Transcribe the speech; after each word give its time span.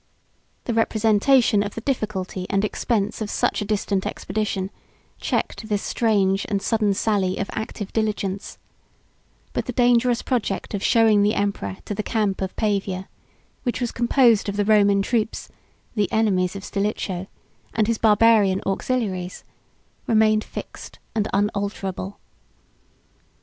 105 0.65 0.65
The 0.65 0.79
representation 0.79 1.61
of 1.61 1.75
the 1.75 1.81
difficulty 1.81 2.47
and 2.49 2.65
expense 2.65 3.21
of 3.21 3.29
such 3.29 3.61
a 3.61 3.65
distant 3.65 4.07
expedition, 4.07 4.71
checked 5.19 5.69
this 5.69 5.83
strange 5.83 6.43
and 6.49 6.59
sudden 6.59 6.95
sally 6.95 7.37
of 7.37 7.51
active 7.53 7.93
diligence; 7.93 8.57
but 9.53 9.67
the 9.67 9.71
dangerous 9.71 10.23
project 10.23 10.73
of 10.73 10.81
showing 10.81 11.21
the 11.21 11.35
emperor 11.35 11.77
to 11.85 11.93
the 11.93 12.01
camp 12.01 12.41
of 12.41 12.55
Pavia, 12.55 13.09
which 13.61 13.79
was 13.79 13.91
composed 13.91 14.49
of 14.49 14.57
the 14.57 14.65
Roman 14.65 15.03
troops, 15.03 15.49
the 15.93 16.11
enemies 16.11 16.55
of 16.55 16.63
Stilicho, 16.65 17.27
and 17.75 17.85
his 17.85 17.99
Barbarian 17.99 18.63
auxiliaries, 18.65 19.43
remained 20.07 20.43
fixed 20.43 20.97
and 21.13 21.27
unalterable. 21.31 22.17